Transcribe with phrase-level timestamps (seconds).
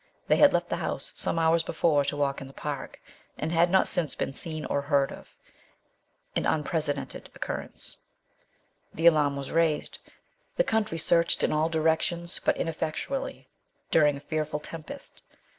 [0.29, 2.99] They had left the house some hours before to walk in the park,
[3.37, 5.35] and had not since been seen or heard of,
[6.35, 7.97] an unprecedented occurrence.
[8.95, 9.99] The alarm was raised;
[10.55, 13.47] the country searched in all directions, but ineffectually,
[13.91, 15.21] during a fearful tempest.